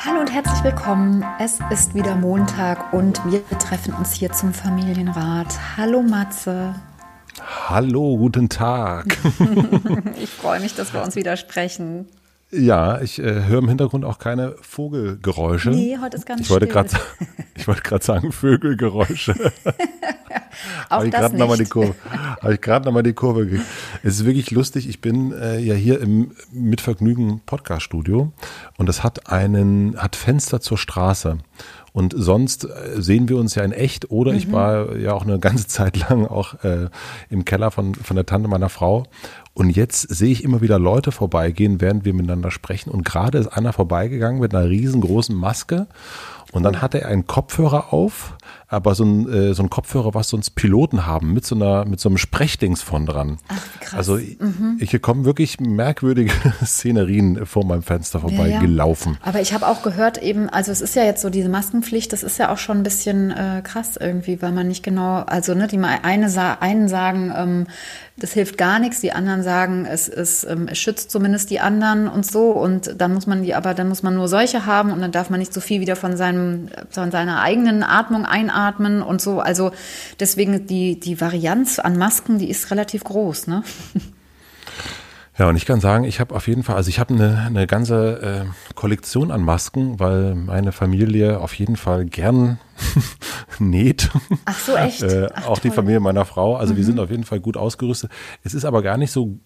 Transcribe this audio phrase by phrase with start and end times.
[0.00, 1.24] Hallo und herzlich willkommen.
[1.40, 5.58] Es ist wieder Montag und wir treffen uns hier zum Familienrat.
[5.76, 6.76] Hallo Matze.
[7.66, 9.18] Hallo, guten Tag.
[10.16, 12.06] ich freue mich, dass wir uns wieder sprechen.
[12.50, 15.70] Ja, ich äh, höre im Hintergrund auch keine Vogelgeräusche.
[15.70, 16.88] Nee, heute ist ganz ich wollte grad,
[17.56, 19.34] Ich wollte gerade sagen Vögelgeräusche.
[20.88, 21.94] auch habe ich gerade nochmal die Kurve.
[22.40, 23.68] Habe ich gerade nochmal die Kurve gekriegt.
[24.02, 24.88] Es ist wirklich lustig.
[24.88, 28.32] Ich bin äh, ja hier im Mitvergnügen Podcast Studio
[28.76, 31.38] und das hat einen, hat Fenster zur Straße.
[31.92, 34.38] Und sonst äh, sehen wir uns ja in echt oder mhm.
[34.38, 36.88] ich war ja auch eine ganze Zeit lang auch äh,
[37.30, 39.04] im Keller von, von der Tante meiner Frau.
[39.58, 42.90] Und jetzt sehe ich immer wieder Leute vorbeigehen, während wir miteinander sprechen.
[42.90, 45.88] Und gerade ist einer vorbeigegangen mit einer riesengroßen Maske.
[46.52, 48.36] Und dann hatte er einen Kopfhörer auf,
[48.68, 52.00] aber so ein, äh, so ein Kopfhörer, was sonst Piloten haben, mit so einer, mit
[52.00, 53.38] so einem Sprechdings von dran.
[53.48, 53.94] Ach, krass.
[53.94, 54.76] Also mhm.
[54.78, 56.32] ich, hier kommen wirklich merkwürdige
[56.64, 58.60] Szenerien vor meinem Fenster vorbei ja, ja.
[58.60, 59.18] gelaufen.
[59.22, 62.22] Aber ich habe auch gehört eben, also es ist ja jetzt so diese Maskenpflicht, das
[62.22, 65.66] ist ja auch schon ein bisschen äh, krass irgendwie, weil man nicht genau, also ne,
[65.66, 66.28] die eine
[66.60, 67.66] einen sagen, ähm,
[68.20, 69.00] das hilft gar nichts.
[69.00, 72.50] Die anderen sagen, es, es, ähm, es schützt zumindest die anderen und so.
[72.50, 75.30] Und dann muss man die, aber dann muss man nur solche haben und dann darf
[75.30, 79.40] man nicht so viel wieder von seinem, von seiner eigenen Atmung einatmen und so.
[79.40, 79.72] Also
[80.20, 83.62] deswegen die, die Varianz an Masken, die ist relativ groß, ne?
[85.38, 87.68] Ja, und ich kann sagen, ich habe auf jeden Fall, also ich habe eine, eine
[87.68, 92.58] ganze äh, Kollektion an Masken, weil meine Familie auf jeden Fall gern
[93.60, 94.10] näht.
[94.46, 95.02] Ach so, echt?
[95.02, 95.70] äh, Ach, auch toll.
[95.70, 96.56] die Familie meiner Frau.
[96.56, 96.78] Also mhm.
[96.78, 98.10] wir sind auf jeden Fall gut ausgerüstet.
[98.42, 99.38] Es ist aber gar nicht so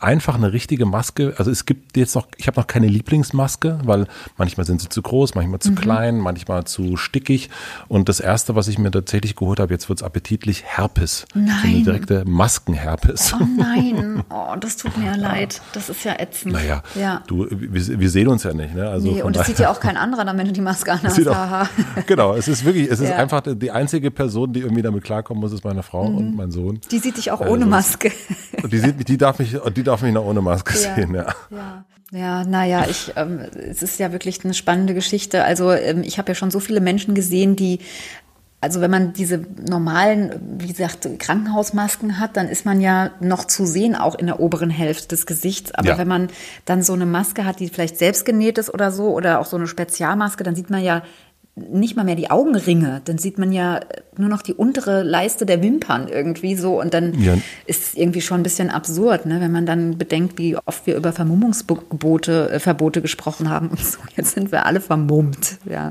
[0.00, 1.34] einfach eine richtige Maske.
[1.38, 4.06] Also es gibt jetzt noch, ich habe noch keine Lieblingsmaske, weil
[4.36, 5.76] manchmal sind sie zu groß, manchmal zu mhm.
[5.76, 7.50] klein, manchmal zu stickig.
[7.88, 11.26] Und das erste, was ich mir tatsächlich geholt habe, jetzt wird es appetitlich, Herpes.
[11.34, 11.46] Nein.
[11.62, 13.34] So eine direkte Maskenherpes.
[13.34, 15.60] Oh nein, oh, das tut mir ja leid.
[15.72, 16.54] Das ist ja ätzend.
[16.54, 17.22] Naja, ja.
[17.26, 18.74] du, wir, wir sehen uns ja nicht.
[18.74, 18.88] Ne?
[18.88, 21.20] Also nee, und das sieht ja auch kein anderer dann, wenn du die Maske anhast.
[22.06, 23.16] genau, es ist wirklich, es ist ja.
[23.16, 26.16] einfach die einzige Person, die irgendwie damit klarkommen muss, ist meine Frau mhm.
[26.16, 26.80] und mein Sohn.
[26.90, 28.10] Die sieht dich auch also, ohne Maske.
[28.62, 31.26] Und die, sieht, die darf mich, die darf mich noch ohne Maske ja, sehen, ja.
[31.50, 35.44] Ja, ja naja, ich, ähm, es ist ja wirklich eine spannende Geschichte.
[35.44, 37.80] Also ähm, ich habe ja schon so viele Menschen gesehen, die
[38.64, 43.66] also wenn man diese normalen, wie gesagt, Krankenhausmasken hat, dann ist man ja noch zu
[43.66, 45.74] sehen, auch in der oberen Hälfte des Gesichts.
[45.74, 45.98] Aber ja.
[45.98, 46.28] wenn man
[46.64, 49.58] dann so eine Maske hat, die vielleicht selbst genäht ist oder so, oder auch so
[49.58, 51.02] eine Spezialmaske, dann sieht man ja
[51.56, 53.78] nicht mal mehr die Augenringe, dann sieht man ja
[54.18, 57.34] nur noch die untere Leiste der Wimpern irgendwie so und dann ja.
[57.66, 59.40] ist es irgendwie schon ein bisschen absurd, ne?
[59.40, 63.98] wenn man dann bedenkt, wie oft wir über Vermummungsgebote, äh, Verbote gesprochen haben und so.
[64.16, 65.88] Jetzt sind wir alle vermummt, ja.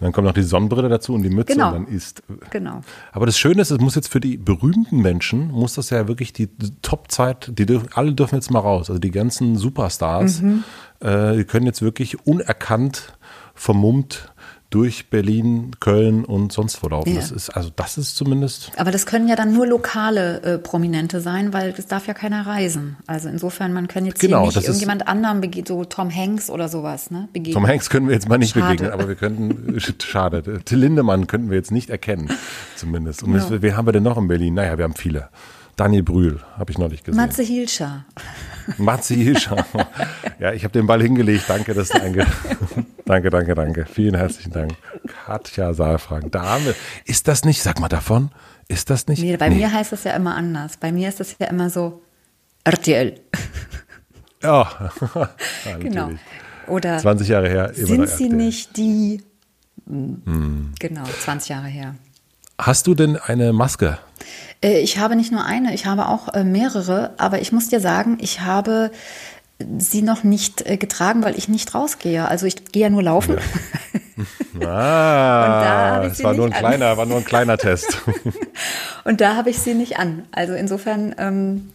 [0.00, 1.68] Und dann kommt noch die Sonnenbrille dazu und die Mütze genau.
[1.68, 2.22] und dann ist.
[2.50, 2.82] Genau.
[3.10, 6.32] Aber das Schöne ist, es muss jetzt für die berühmten Menschen, muss das ja wirklich
[6.32, 6.48] die,
[6.82, 8.90] Top-Zeit, die dürfen, alle dürfen jetzt mal raus.
[8.90, 10.64] Also die ganzen Superstars, mhm.
[11.00, 13.14] äh, die können jetzt wirklich unerkannt
[13.54, 14.32] vermummt
[14.70, 17.10] durch Berlin, Köln und sonst wo laufen.
[17.10, 17.16] Ja.
[17.16, 18.70] Das ist, also das ist zumindest.
[18.76, 22.46] Aber das können ja dann nur lokale äh, Prominente sein, weil das darf ja keiner
[22.46, 22.98] reisen.
[23.06, 26.68] Also insofern, man kann jetzt genau, hier nicht irgendjemand anderem begegnen, so Tom Hanks oder
[26.68, 27.28] sowas, ne?
[27.32, 27.54] Begegnen.
[27.54, 28.66] Tom Hanks können wir jetzt mal nicht schade.
[28.66, 32.30] begegnen, aber wir könnten, schade, Till Lindemann könnten wir jetzt nicht erkennen,
[32.76, 33.22] zumindest.
[33.22, 33.62] Und ja.
[33.62, 34.54] wen haben wir denn noch in Berlin?
[34.54, 35.30] Naja, wir haben viele.
[35.76, 37.20] Daniel Brühl, habe ich neulich gesehen.
[37.20, 38.04] Matze Hilscher.
[38.76, 39.64] Matze Hilscher.
[40.40, 41.44] Ja, ich habe den Ball hingelegt.
[41.48, 42.24] Danke, dass du einge
[43.08, 43.86] Danke, danke, danke.
[43.86, 44.74] Vielen herzlichen Dank.
[45.24, 46.30] Katja Saalfrank.
[46.30, 46.74] Dame.
[47.06, 48.30] Ist das nicht, sag mal davon,
[48.68, 49.22] ist das nicht?
[49.22, 49.54] Nee, bei nee.
[49.54, 50.76] mir heißt das ja immer anders.
[50.76, 52.02] Bei mir ist das ja immer so
[52.64, 53.18] RTL.
[54.42, 54.90] Ja,
[55.64, 56.10] ja genau.
[56.66, 57.70] Oder 20 Jahre her.
[57.72, 59.22] sind sie nicht die?
[59.86, 60.74] Hm.
[60.78, 61.94] Genau, 20 Jahre her.
[62.60, 63.96] Hast du denn eine Maske?
[64.62, 67.80] Äh, ich habe nicht nur eine, ich habe auch äh, mehrere, aber ich muss dir
[67.80, 68.90] sagen, ich habe
[69.78, 72.28] sie noch nicht äh, getragen, weil ich nicht rausgehe.
[72.28, 73.36] Also ich gehe ja nur laufen.
[73.36, 73.42] Ja.
[74.60, 78.02] Ah, es war nur ein kleiner, war nur ein kleiner Test.
[79.04, 80.24] und da habe ich sie nicht an.
[80.32, 81.70] Also insofern ähm,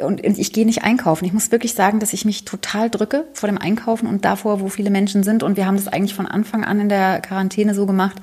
[0.00, 1.24] und ich gehe nicht einkaufen.
[1.24, 4.68] Ich muss wirklich sagen, dass ich mich total drücke vor dem Einkaufen und davor, wo
[4.68, 5.42] viele Menschen sind.
[5.42, 8.16] Und wir haben das eigentlich von Anfang an in der Quarantäne so gemacht,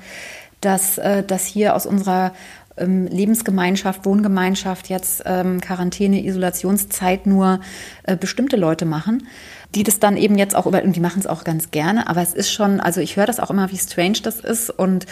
[0.60, 2.32] dass äh, das hier aus unserer
[2.76, 7.60] ähm, Lebensgemeinschaft, Wohngemeinschaft jetzt ähm, Quarantäne, Isolationszeit nur
[8.04, 9.26] äh, bestimmte Leute machen,
[9.74, 12.20] die das dann eben jetzt auch über, und die machen es auch ganz gerne, aber
[12.22, 15.06] es ist schon, also ich höre das auch immer, wie strange das ist und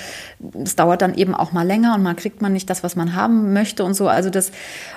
[0.63, 3.15] es dauert dann eben auch mal länger und man kriegt man nicht das, was man
[3.15, 4.53] haben möchte und so, also das,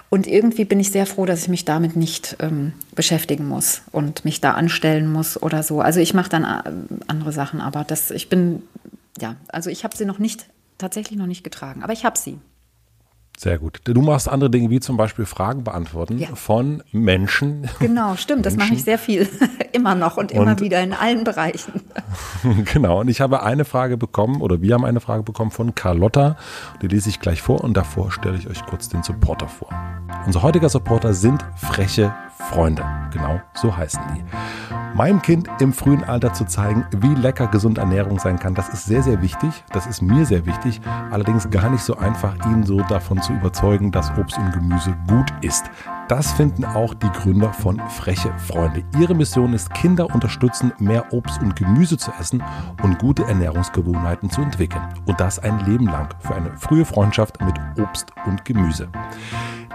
[0.09, 4.25] und irgendwie bin ich sehr froh, dass ich mich damit nicht ähm, beschäftigen muss und
[4.25, 5.81] mich da anstellen muss oder so.
[5.81, 6.71] Also ich mache dann äh,
[7.07, 8.63] andere Sachen, aber das, ich bin,
[9.19, 10.45] ja, also ich habe sie noch nicht,
[10.77, 12.37] tatsächlich noch nicht getragen, aber ich habe sie.
[13.37, 13.81] Sehr gut.
[13.83, 16.27] Du machst andere Dinge wie zum Beispiel Fragen beantworten ja.
[16.35, 17.69] von Menschen.
[17.79, 18.45] Genau, stimmt.
[18.45, 19.27] Das mache ich sehr viel.
[19.73, 21.81] immer noch und immer und, wieder in allen Bereichen.
[22.73, 23.01] genau.
[23.01, 26.37] Und ich habe eine Frage bekommen oder wir haben eine Frage bekommen von Carlotta.
[26.81, 29.69] Die lese ich gleich vor und davor stelle ich euch kurz den Supporter vor.
[30.25, 32.13] Unser heutiger Supporter sind freche
[32.49, 32.83] Freunde.
[33.11, 34.23] Genau so heißen die.
[34.95, 38.85] Meinem Kind im frühen Alter zu zeigen, wie lecker gesunde Ernährung sein kann, das ist
[38.85, 39.63] sehr, sehr wichtig.
[39.71, 40.81] Das ist mir sehr wichtig.
[41.09, 45.33] Allerdings gar nicht so einfach, ihn so davon zu überzeugen, dass Obst und Gemüse gut
[45.41, 45.65] ist.
[46.07, 48.83] Das finden auch die Gründer von Freche Freunde.
[48.99, 52.43] Ihre Mission ist, Kinder unterstützen, mehr Obst und Gemüse zu essen
[52.83, 54.83] und gute Ernährungsgewohnheiten zu entwickeln.
[55.05, 58.89] Und das ein Leben lang für eine frühe Freundschaft mit Obst und Gemüse.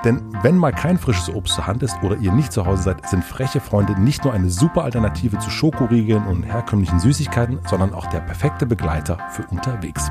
[0.04, 3.08] Denn wenn mal kein frisches Obst zur Hand ist oder ihr nicht zu Hause seid,
[3.08, 8.06] sind freche Freunde nicht nur eine super Alternative zu Schokoriegeln und herkömmlichen Süßigkeiten, sondern auch
[8.06, 10.10] der perfekte Begleiter für unterwegs.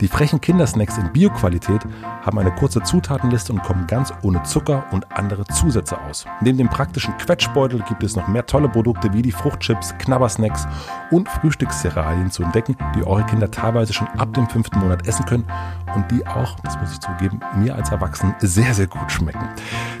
[0.00, 1.82] Die frechen Kindersnacks in Bioqualität
[2.24, 6.24] haben eine kurze Zutatenliste und kommen ganz ohne Zucker und andere Zusätze aus.
[6.40, 10.66] Neben dem praktischen Quetschbeutel gibt es noch mehr tolle Produkte wie die Fruchtchips, Knabbersnacks
[11.10, 15.46] und Frühstückscerealien zu entdecken, die eure Kinder teilweise schon ab dem fünften Monat essen können
[15.94, 19.48] und die auch, das muss ich zugeben, mir als Erwachsenen sehr, sehr gut schmecken.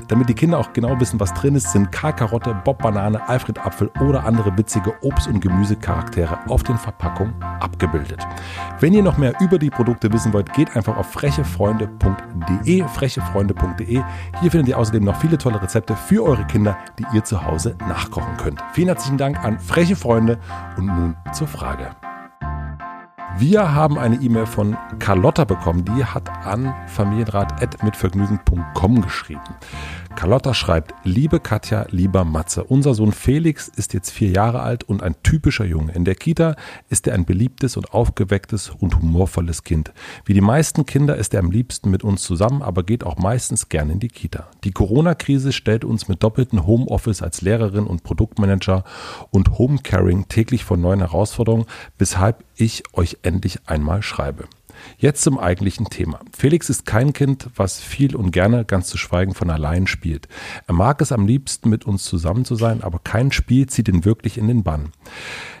[0.08, 4.56] Damit die Kinder auch genau wissen, was drin ist, sind Karl-Karotte, Bob-Banane, Alfred-Apfel oder andere
[4.56, 8.26] witzige Obst- und Gemüsecharaktere auf den Verpackungen abgebildet.
[8.80, 14.02] Wenn ihr noch mehr über die Produkte wissen wollt, geht einfach auf frechefreunde.de, frechefreunde.de.
[14.40, 17.76] Hier findet ihr außerdem noch viele tolle Rezepte für eure Kinder, die ihr zu Hause
[17.80, 18.62] nachkochen könnt.
[18.72, 20.38] Vielen herzlichen Dank an Freche Freunde
[20.76, 21.90] und nun zur Frage.
[23.38, 29.42] Wir haben eine E-Mail von Carlotta bekommen, die hat an familienrat.mitvergnügen.com geschrieben.
[30.14, 35.02] Carlotta schreibt, liebe Katja, lieber Matze, unser Sohn Felix ist jetzt vier Jahre alt und
[35.02, 35.92] ein typischer Junge.
[35.92, 36.56] In der Kita
[36.88, 39.92] ist er ein beliebtes und aufgewecktes und humorvolles Kind.
[40.24, 43.68] Wie die meisten Kinder ist er am liebsten mit uns zusammen, aber geht auch meistens
[43.68, 44.48] gern in die Kita.
[44.64, 48.82] Die Corona-Krise stellt uns mit doppelten Homeoffice als Lehrerin und Produktmanager
[49.30, 51.66] und Homecaring täglich vor neuen Herausforderungen,
[51.98, 54.48] weshalb ich euch endlich einmal schreibe.
[54.98, 56.20] Jetzt zum eigentlichen Thema.
[56.36, 60.28] Felix ist kein Kind, was viel und gerne, ganz zu schweigen von allein spielt.
[60.66, 64.04] Er mag es am liebsten, mit uns zusammen zu sein, aber kein Spiel zieht ihn
[64.04, 64.92] wirklich in den Bann.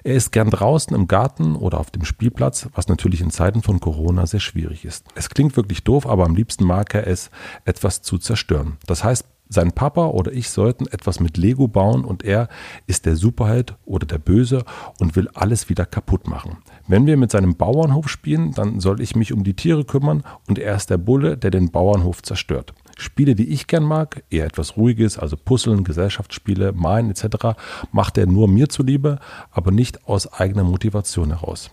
[0.04, 3.80] Er ist gern draußen im Garten oder auf dem Spielplatz, was natürlich in Zeiten von
[3.80, 5.06] Corona sehr schwierig ist.
[5.14, 7.30] Es klingt wirklich doof, aber am liebsten mag er es,
[7.64, 8.76] etwas zu zerstören.
[8.86, 12.48] Das heißt, sein Papa oder ich sollten etwas mit Lego bauen und er
[12.86, 14.64] ist der Superheld oder der Böse
[14.98, 16.58] und will alles wieder kaputt machen.
[16.88, 20.58] Wenn wir mit seinem Bauernhof spielen, dann soll ich mich um die Tiere kümmern und
[20.58, 22.74] er ist der Bulle, der den Bauernhof zerstört.
[22.98, 27.58] Spiele, die ich gern mag, eher etwas Ruhiges, also Puzzeln, Gesellschaftsspiele, Malen etc.,
[27.92, 29.18] macht er nur mir zuliebe,
[29.50, 31.70] aber nicht aus eigener Motivation heraus.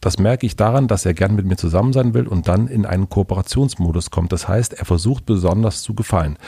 [0.00, 2.86] Das merke ich daran, dass er gern mit mir zusammen sein will und dann in
[2.86, 4.32] einen Kooperationsmodus kommt.
[4.32, 6.38] Das heißt, er versucht besonders zu gefallen.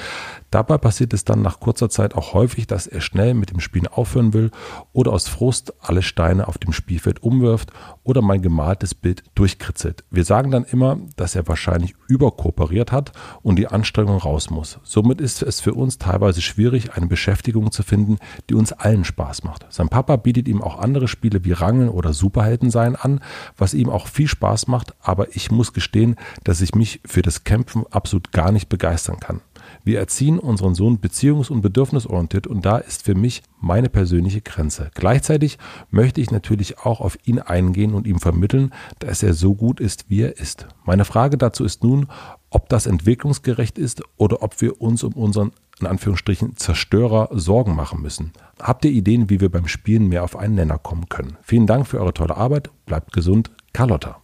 [0.54, 3.88] Dabei passiert es dann nach kurzer Zeit auch häufig, dass er schnell mit dem Spielen
[3.88, 4.52] aufhören will
[4.92, 7.72] oder aus Frust alle Steine auf dem Spielfeld umwirft
[8.04, 10.04] oder mein gemaltes Bild durchkritzelt.
[10.12, 13.10] Wir sagen dann immer, dass er wahrscheinlich überkooperiert hat
[13.42, 14.78] und die Anstrengung raus muss.
[14.84, 18.18] Somit ist es für uns teilweise schwierig, eine Beschäftigung zu finden,
[18.48, 19.66] die uns allen Spaß macht.
[19.70, 23.18] Sein Papa bietet ihm auch andere Spiele wie Rangeln oder Superhelden sein an,
[23.56, 27.42] was ihm auch viel Spaß macht, aber ich muss gestehen, dass ich mich für das
[27.42, 29.40] Kämpfen absolut gar nicht begeistern kann.
[29.84, 34.90] Wir erziehen unseren Sohn beziehungs- und bedürfnisorientiert und da ist für mich meine persönliche Grenze.
[34.94, 35.58] Gleichzeitig
[35.90, 40.08] möchte ich natürlich auch auf ihn eingehen und ihm vermitteln, dass er so gut ist,
[40.08, 40.66] wie er ist.
[40.84, 42.08] Meine Frage dazu ist nun,
[42.48, 48.00] ob das entwicklungsgerecht ist oder ob wir uns um unseren in Anführungsstrichen Zerstörer Sorgen machen
[48.00, 48.32] müssen.
[48.60, 51.36] Habt ihr Ideen, wie wir beim Spielen mehr auf einen Nenner kommen können?
[51.42, 52.70] Vielen Dank für eure tolle Arbeit.
[52.86, 53.50] Bleibt gesund.
[53.72, 54.20] Carlotta.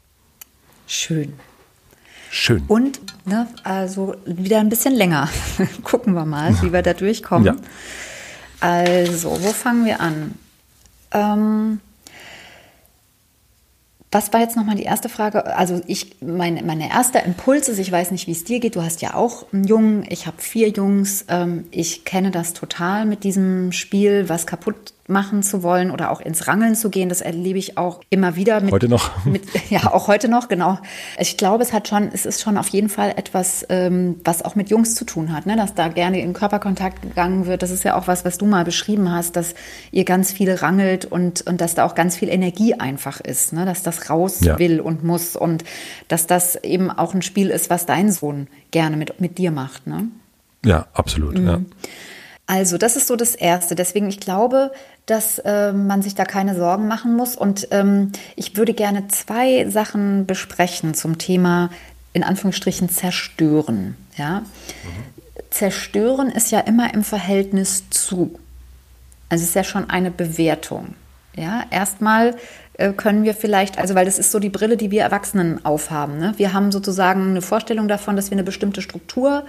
[0.87, 1.33] Schön.
[2.31, 2.63] Schön.
[2.69, 5.29] Und ne, also wieder ein bisschen länger.
[5.83, 7.45] Gucken wir mal, wie wir da durchkommen.
[7.45, 7.57] Ja.
[8.61, 10.35] Also, wo fangen wir an?
[11.11, 11.81] Ähm,
[14.13, 15.57] was war jetzt nochmal die erste Frage?
[15.57, 18.77] Also ich, mein, meine erste Impuls ist, ich weiß nicht, wie es dir geht.
[18.77, 21.25] Du hast ja auch einen Jungen, ich habe vier Jungs.
[21.29, 26.21] Ähm, ich kenne das total mit diesem Spiel, was kaputt machen zu wollen oder auch
[26.21, 27.09] ins Rangeln zu gehen.
[27.09, 28.61] Das erlebe ich auch immer wieder.
[28.61, 29.11] Mit, heute noch?
[29.25, 30.79] Mit, ja, auch heute noch, genau.
[31.19, 34.55] Ich glaube, es hat schon, es ist schon auf jeden Fall etwas, ähm, was auch
[34.55, 35.57] mit Jungs zu tun hat, ne?
[35.57, 37.63] dass da gerne in Körperkontakt gegangen wird.
[37.63, 39.55] Das ist ja auch was, was du mal beschrieben hast, dass
[39.91, 43.65] ihr ganz viel rangelt und, und dass da auch ganz viel Energie einfach ist, ne?
[43.67, 44.59] dass das raus ja.
[44.59, 45.65] will und muss und
[46.09, 49.87] dass das eben auch ein Spiel ist, was dein Sohn gerne mit, mit dir macht.
[49.87, 50.09] Ne?
[50.65, 51.39] Ja, absolut.
[51.39, 51.47] Mhm.
[51.47, 51.61] Ja.
[52.51, 53.77] Also, das ist so das Erste.
[53.77, 54.73] Deswegen, ich glaube,
[55.07, 57.37] dass äh, man sich da keine Sorgen machen muss.
[57.37, 61.71] Und ähm, ich würde gerne zwei Sachen besprechen zum Thema,
[62.13, 63.97] in Anführungsstrichen, zerstören.
[64.17, 64.41] Ja?
[64.41, 64.47] Mhm.
[65.51, 68.37] Zerstören ist ja immer im Verhältnis zu.
[69.29, 70.97] Also, es ist ja schon eine Bewertung.
[71.37, 72.35] Ja, erstmal
[72.79, 76.19] äh, können wir vielleicht, also weil das ist so die Brille, die wir Erwachsenen aufhaben.
[76.19, 76.35] Ne?
[76.37, 79.45] Wir haben sozusagen eine Vorstellung davon, dass wir eine bestimmte Struktur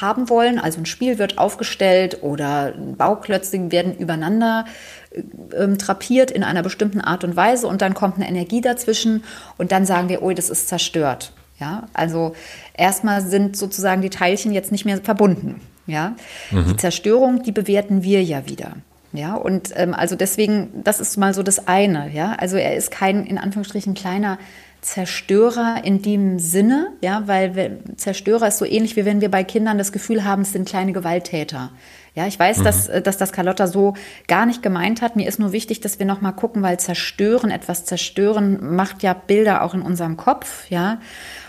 [0.00, 0.58] haben wollen.
[0.58, 4.64] Also ein Spiel wird aufgestellt oder Bauklötze werden übereinander
[5.10, 9.24] äh, trapiert in einer bestimmten Art und Weise und dann kommt eine Energie dazwischen
[9.56, 11.32] und dann sagen wir, oh, das ist zerstört.
[11.60, 12.36] Ja, also
[12.74, 15.60] erstmal sind sozusagen die Teilchen jetzt nicht mehr verbunden.
[15.86, 16.14] Ja,
[16.50, 16.66] mhm.
[16.68, 18.72] die Zerstörung, die bewerten wir ja wieder.
[19.12, 22.10] Ja, und ähm, also deswegen, das ist mal so das eine.
[22.12, 24.38] Ja, also er ist kein in Anführungsstrichen kleiner
[24.80, 29.78] Zerstörer in dem Sinne, ja, weil Zerstörer ist so ähnlich wie wenn wir bei Kindern
[29.78, 31.70] das Gefühl haben, es sind kleine Gewalttäter.
[32.14, 32.64] Ja, ich weiß, mhm.
[32.64, 33.94] dass, äh, dass das Carlotta so
[34.26, 35.16] gar nicht gemeint hat.
[35.16, 39.62] Mir ist nur wichtig, dass wir nochmal gucken, weil zerstören, etwas zerstören, macht ja Bilder
[39.62, 41.00] auch in unserem Kopf, ja.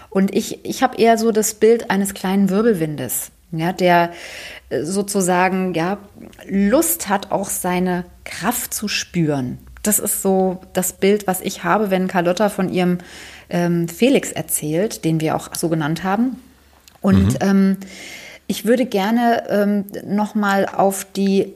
[0.09, 4.11] Und ich, ich habe eher so das Bild eines kleinen Wirbelwindes, ja, der
[4.69, 5.99] äh, sozusagen, ja,
[6.47, 11.89] Lust hat, auch seine Kraft zu spüren das ist so das Bild, was ich habe,
[11.89, 12.97] wenn Carlotta von ihrem
[13.49, 16.41] ähm, Felix erzählt, den wir auch so genannt haben.
[17.01, 17.37] Und mhm.
[17.41, 17.77] ähm,
[18.47, 21.53] ich würde gerne ähm, nochmal auf die äh,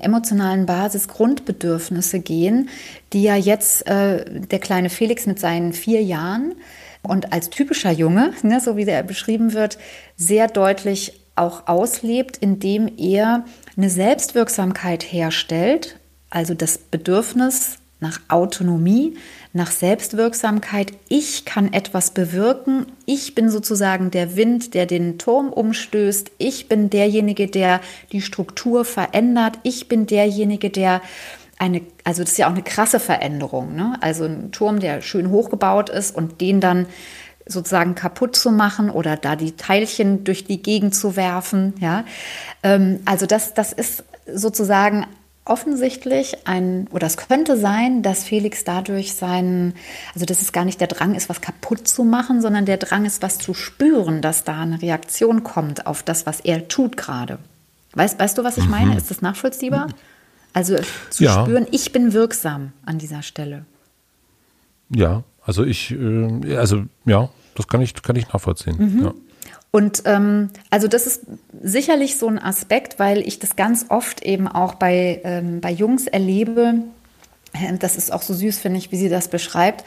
[0.00, 2.68] emotionalen Basisgrundbedürfnisse gehen,
[3.12, 6.56] die ja jetzt äh, der kleine Felix mit seinen vier Jahren
[7.02, 9.78] und als typischer Junge, ne, so wie er beschrieben wird,
[10.16, 13.44] sehr deutlich auch auslebt, indem er
[13.76, 15.97] eine Selbstwirksamkeit herstellt
[16.30, 19.16] also das Bedürfnis nach Autonomie,
[19.52, 20.92] nach Selbstwirksamkeit.
[21.08, 22.86] Ich kann etwas bewirken.
[23.06, 26.30] Ich bin sozusagen der Wind, der den Turm umstößt.
[26.38, 27.80] Ich bin derjenige, der
[28.12, 29.58] die Struktur verändert.
[29.64, 31.02] Ich bin derjenige, der
[31.58, 33.74] eine, also das ist ja auch eine krasse Veränderung.
[33.74, 33.96] Ne?
[34.00, 36.86] Also ein Turm, der schön hochgebaut ist und den dann
[37.46, 41.74] sozusagen kaputt zu machen oder da die Teilchen durch die Gegend zu werfen.
[41.80, 42.04] Ja,
[42.62, 45.06] ähm, also das, das ist sozusagen
[45.48, 49.74] offensichtlich ein, oder es könnte sein, dass Felix dadurch seinen,
[50.14, 53.04] also dass es gar nicht der Drang ist, was kaputt zu machen, sondern der Drang
[53.04, 57.38] ist, was zu spüren, dass da eine Reaktion kommt auf das, was er tut gerade.
[57.94, 58.70] Weißt, weißt du, was ich mhm.
[58.70, 58.96] meine?
[58.96, 59.88] Ist das nachvollziehbar?
[60.52, 60.76] Also
[61.10, 61.42] zu ja.
[61.42, 63.64] spüren, ich bin wirksam an dieser Stelle.
[64.90, 68.76] Ja, also ich, äh, also ja, das kann ich, kann ich nachvollziehen.
[68.78, 69.04] Mhm.
[69.04, 69.14] Ja.
[69.70, 71.22] Und ähm, also das ist
[71.62, 76.06] sicherlich so ein Aspekt, weil ich das ganz oft eben auch bei, ähm, bei Jungs
[76.06, 76.74] erlebe.
[77.78, 79.84] Das ist auch so süß, finde ich, wie sie das beschreibt,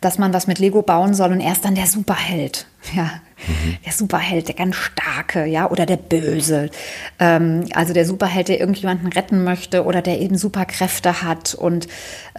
[0.00, 2.66] dass man was mit Lego bauen soll und er ist dann der Superheld.
[2.94, 3.10] Ja,
[3.48, 3.76] mhm.
[3.84, 6.70] der Superheld, der ganz starke, ja, oder der Böse.
[7.18, 11.54] Ähm, also der Superheld, der irgendjemanden retten möchte oder der eben Superkräfte hat.
[11.54, 11.88] Und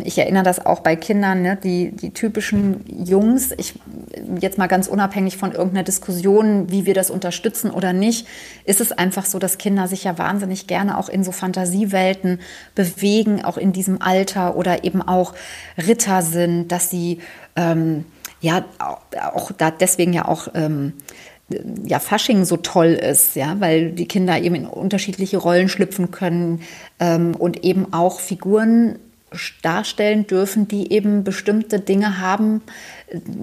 [0.03, 3.77] ich erinnere das auch bei Kindern, ne, die, die typischen Jungs, ich
[4.39, 8.25] jetzt mal ganz unabhängig von irgendeiner Diskussion, wie wir das unterstützen oder nicht,
[8.63, 12.39] ist es einfach so, dass Kinder sich ja wahnsinnig gerne auch in so Fantasiewelten
[12.73, 15.33] bewegen, auch in diesem Alter oder eben auch
[15.77, 17.19] Ritter sind, dass sie
[17.57, 18.05] ähm,
[18.39, 18.65] ja
[19.33, 20.93] auch da deswegen ja auch ähm,
[21.85, 26.61] ja, Fasching so toll ist, ja, weil die Kinder eben in unterschiedliche Rollen schlüpfen können
[26.99, 28.99] ähm, und eben auch Figuren
[29.61, 32.61] darstellen dürfen, die eben bestimmte Dinge haben,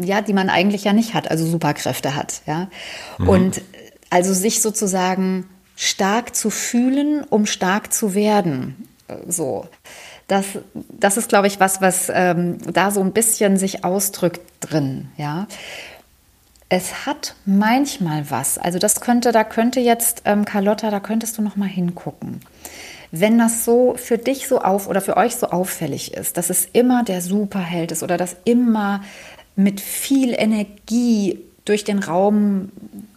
[0.00, 2.68] ja, die man eigentlich ja nicht hat, also Superkräfte hat, ja.
[3.18, 3.28] Mhm.
[3.28, 3.62] Und
[4.10, 8.88] also sich sozusagen stark zu fühlen, um stark zu werden,
[9.26, 9.66] so.
[10.28, 15.08] Das, das ist, glaube ich, was, was ähm, da so ein bisschen sich ausdrückt drin,
[15.16, 15.46] ja.
[16.70, 21.42] Es hat manchmal was, also das könnte, da könnte jetzt, ähm, Carlotta, da könntest du
[21.42, 22.40] noch mal hingucken.
[23.10, 26.66] Wenn das so für dich so auf oder für euch so auffällig ist, dass es
[26.72, 29.02] immer der Superheld ist oder dass immer
[29.54, 32.72] mit viel Energie durch den Raum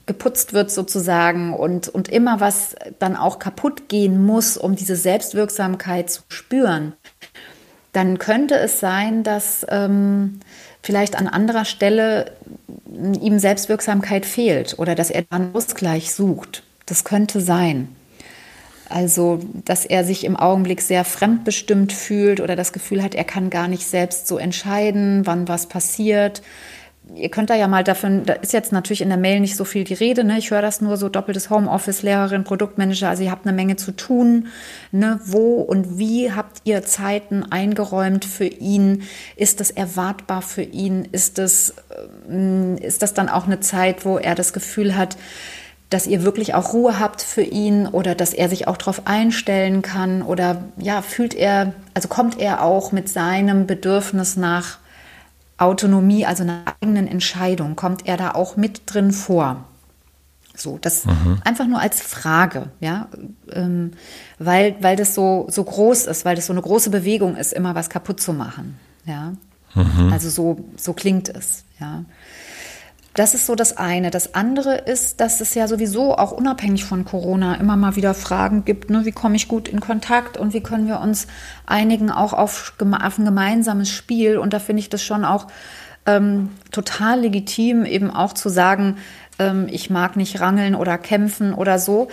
[0.05, 6.09] geputzt wird sozusagen und, und immer was dann auch kaputt gehen muss, um diese Selbstwirksamkeit
[6.09, 6.93] zu spüren,
[7.93, 10.39] dann könnte es sein, dass ähm,
[10.83, 12.31] vielleicht an anderer Stelle
[13.21, 16.63] ihm Selbstwirksamkeit fehlt oder dass er einen Ausgleich sucht.
[16.85, 17.89] Das könnte sein.
[18.89, 23.49] Also, dass er sich im Augenblick sehr fremdbestimmt fühlt oder das Gefühl hat, er kann
[23.49, 26.41] gar nicht selbst so entscheiden, wann was passiert.
[27.15, 29.65] Ihr könnt da ja mal davon, da ist jetzt natürlich in der Mail nicht so
[29.65, 30.37] viel die Rede, ne?
[30.37, 33.91] Ich höre das nur so doppeltes Homeoffice, Lehrerin, Produktmanager, also ihr habt eine Menge zu
[33.91, 34.47] tun.
[34.91, 35.19] Ne?
[35.25, 39.03] Wo und wie habt ihr Zeiten eingeräumt für ihn?
[39.35, 41.07] Ist das erwartbar für ihn?
[41.11, 41.75] Ist das,
[42.29, 45.17] ähm, ist das dann auch eine Zeit, wo er das Gefühl hat,
[45.89, 49.81] dass ihr wirklich auch Ruhe habt für ihn oder dass er sich auch darauf einstellen
[49.81, 54.79] kann oder ja, fühlt er, also kommt er auch mit seinem Bedürfnis nach
[55.57, 59.65] Autonomie, also einer eigenen Entscheidung, kommt er da auch mit drin vor?
[60.55, 61.39] So, das mhm.
[61.43, 63.07] einfach nur als Frage, ja,
[63.51, 63.91] ähm,
[64.39, 67.75] weil, weil das so, so groß ist, weil das so eine große Bewegung ist, immer
[67.75, 69.33] was kaputt zu machen, ja.
[69.75, 70.11] Mhm.
[70.11, 72.05] Also so, so klingt es, ja.
[73.17, 74.11] Das ist so das eine.
[74.11, 78.63] Das andere ist, dass es ja sowieso auch unabhängig von Corona immer mal wieder Fragen
[78.63, 79.05] gibt, ne?
[79.05, 81.25] wie komme ich gut in Kontakt und wie können wir uns
[81.65, 84.37] einigen auch auf, auf ein gemeinsames Spiel.
[84.37, 85.47] Und da finde ich das schon auch
[86.05, 88.97] ähm, total legitim, eben auch zu sagen,
[89.39, 92.09] ähm, ich mag nicht rangeln oder kämpfen oder so.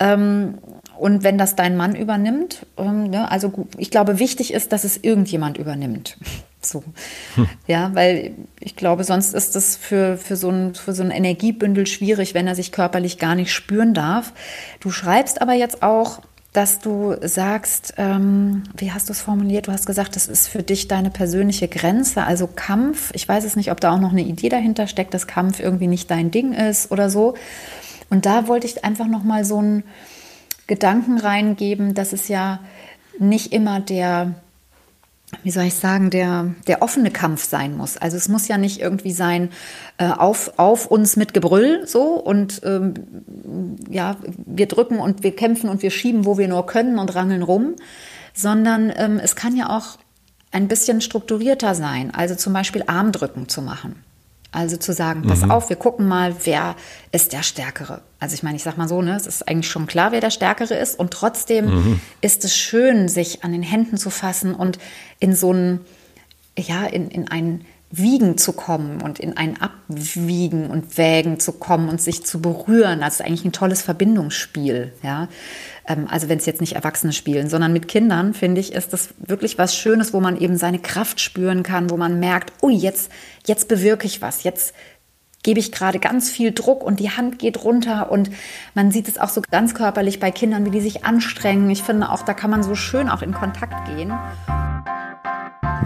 [0.00, 0.58] Ähm,
[0.98, 4.96] und wenn das dein Mann übernimmt, ähm, ne, also ich glaube, wichtig ist, dass es
[4.96, 6.16] irgendjemand übernimmt.
[6.60, 6.82] So.
[7.36, 7.48] Hm.
[7.66, 11.86] Ja, weil ich glaube, sonst ist das für, für, so ein, für so ein Energiebündel
[11.86, 14.32] schwierig, wenn er sich körperlich gar nicht spüren darf.
[14.80, 16.20] Du schreibst aber jetzt auch,
[16.52, 19.68] dass du sagst, ähm, wie hast du es formuliert?
[19.68, 23.10] Du hast gesagt, das ist für dich deine persönliche Grenze, also Kampf.
[23.14, 25.86] Ich weiß es nicht, ob da auch noch eine Idee dahinter steckt, dass Kampf irgendwie
[25.86, 27.34] nicht dein Ding ist oder so.
[28.10, 29.84] Und da wollte ich einfach noch mal so einen
[30.66, 32.60] Gedanken reingeben, dass es ja
[33.18, 34.34] nicht immer der
[35.42, 37.96] wie soll ich sagen, der, der offene Kampf sein muss.
[37.96, 39.50] Also es muss ja nicht irgendwie sein,
[39.98, 42.94] äh, auf, auf uns mit Gebrüll so und ähm,
[43.90, 44.16] ja,
[44.46, 47.74] wir drücken und wir kämpfen und wir schieben, wo wir nur können und rangeln rum,
[48.32, 49.98] sondern ähm, es kann ja auch
[50.50, 52.10] ein bisschen strukturierter sein.
[52.14, 54.02] Also zum Beispiel Armdrücken zu machen.
[54.50, 55.50] Also zu sagen, pass mhm.
[55.50, 56.74] auf, wir gucken mal, wer
[57.12, 58.00] ist der Stärkere.
[58.18, 60.30] Also ich meine, ich sag mal so, ne, es ist eigentlich schon klar, wer der
[60.30, 60.98] Stärkere ist.
[60.98, 62.00] Und trotzdem mhm.
[62.22, 64.78] ist es schön, sich an den Händen zu fassen und
[65.20, 65.80] in so ein,
[66.56, 71.88] ja, in, in ein Wiegen zu kommen und in ein Abwiegen und Wägen zu kommen
[71.88, 73.00] und sich zu berühren.
[73.00, 75.28] Das ist eigentlich ein tolles Verbindungsspiel, ja.
[75.86, 79.14] Ähm, also wenn es jetzt nicht Erwachsene spielen, sondern mit Kindern, finde ich, ist das
[79.18, 83.10] wirklich was Schönes, wo man eben seine Kraft spüren kann, wo man merkt, ui, jetzt,
[83.46, 84.74] jetzt bewirke ich was, jetzt
[85.42, 88.28] gebe ich gerade ganz viel Druck und die Hand geht runter und
[88.74, 91.70] man sieht es auch so ganz körperlich bei Kindern, wie die sich anstrengen.
[91.70, 94.12] Ich finde auch, da kann man so schön auch in Kontakt gehen.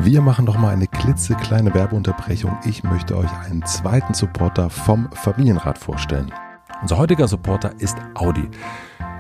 [0.01, 2.57] Wir machen noch mal eine klitzekleine Werbeunterbrechung.
[2.65, 6.33] Ich möchte euch einen zweiten Supporter vom Familienrat vorstellen.
[6.81, 8.49] Unser heutiger Supporter ist Audi.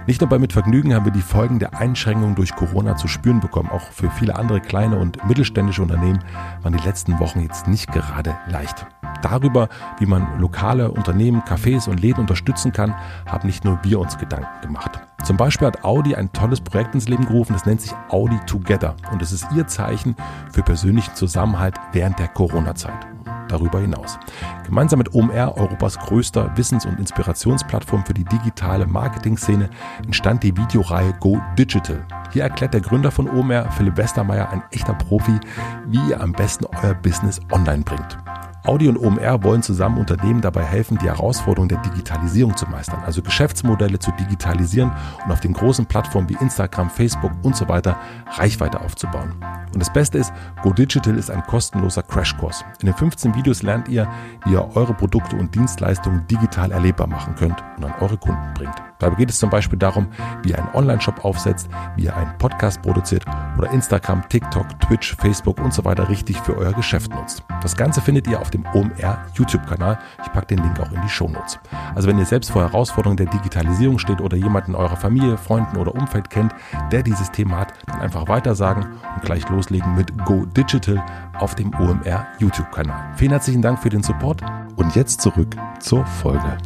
[0.06, 3.38] Nicht nur bei Mit Vergnügen haben wir die Folgen der Einschränkungen durch Corona zu spüren
[3.38, 3.70] bekommen.
[3.70, 6.24] Auch für viele andere kleine und mittelständische Unternehmen
[6.62, 8.86] waren die letzten Wochen jetzt nicht gerade leicht.
[9.22, 9.68] Darüber,
[10.00, 14.60] wie man lokale Unternehmen, Cafés und Läden unterstützen kann, haben nicht nur wir uns Gedanken
[14.60, 14.98] gemacht.
[15.22, 18.96] Zum Beispiel hat Audi ein tolles Projekt ins Leben gerufen, das nennt sich Audi Together
[19.12, 20.16] und es ist ihr Zeichen
[20.50, 23.06] für persönlichen Zusammenhalt während der Corona-Zeit
[23.52, 24.18] darüber hinaus.
[24.64, 29.70] Gemeinsam mit OMR, Europas größter Wissens- und Inspirationsplattform für die digitale Marketing-Szene,
[30.04, 32.04] entstand die Videoreihe Go Digital.
[32.32, 35.38] Hier erklärt der Gründer von OMR, Philipp Westermeier, ein echter Profi,
[35.86, 38.18] wie ihr am besten euer Business online bringt.
[38.64, 43.20] Audi und OMR wollen zusammen Unternehmen dabei helfen, die Herausforderungen der Digitalisierung zu meistern, also
[43.20, 44.92] Geschäftsmodelle zu digitalisieren
[45.24, 47.98] und auf den großen Plattformen wie Instagram, Facebook und so weiter
[48.30, 49.34] Reichweite aufzubauen.
[49.74, 52.64] Und das Beste ist, Go Digital ist ein kostenloser Crashkurs.
[52.80, 54.08] In den 15 Videos lernt ihr,
[54.44, 58.91] wie ihr eure Produkte und Dienstleistungen digital erlebbar machen könnt und an eure Kunden bringt.
[59.02, 60.06] Dabei geht es zum Beispiel darum,
[60.42, 63.24] wie ihr einen Online-Shop aufsetzt, wie ihr einen Podcast produziert
[63.58, 67.42] oder Instagram, TikTok, Twitch, Facebook und so weiter richtig für euer Geschäft nutzt.
[67.62, 69.98] Das Ganze findet ihr auf dem OMR YouTube-Kanal.
[70.24, 71.58] Ich packe den Link auch in die Show Notes.
[71.96, 75.76] Also wenn ihr selbst vor Herausforderungen der Digitalisierung steht oder jemanden in eurer Familie, Freunden
[75.78, 76.54] oder Umfeld kennt,
[76.92, 81.04] der dieses Thema hat, dann einfach weitersagen und gleich loslegen mit Go Digital
[81.40, 83.14] auf dem OMR YouTube-Kanal.
[83.16, 84.42] Vielen herzlichen Dank für den Support
[84.76, 86.56] und jetzt zurück zur Folge.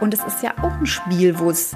[0.00, 1.74] Und es ist ja auch ein Spiel, wo es